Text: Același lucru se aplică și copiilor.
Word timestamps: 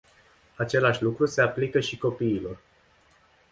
Același 0.55 1.03
lucru 1.03 1.25
se 1.25 1.41
aplică 1.41 1.79
și 1.79 1.97
copiilor. 1.97 2.57